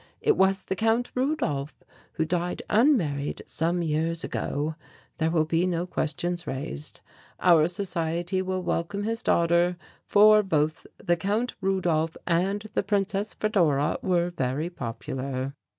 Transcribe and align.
It 0.19 0.35
was 0.35 0.65
the 0.65 0.75
Count 0.75 1.11
Rudolph 1.13 1.83
who 2.13 2.25
died 2.25 2.63
unmarried 2.71 3.43
some 3.45 3.83
years 3.83 4.23
ago. 4.23 4.73
There 5.19 5.29
will 5.29 5.45
be 5.45 5.67
no 5.67 5.85
questions 5.85 6.47
raised. 6.47 7.01
Our 7.39 7.67
society 7.67 8.41
will 8.41 8.63
welcome 8.63 9.03
his 9.03 9.21
daughter, 9.21 9.77
for 10.03 10.41
both 10.41 10.87
the 10.97 11.17
Count 11.17 11.53
Rudolph 11.61 12.17
and 12.25 12.65
the 12.73 12.81
Princess 12.81 13.35
Fedora 13.35 13.99
were 14.01 14.31
very 14.31 14.71
popular." 14.71 15.53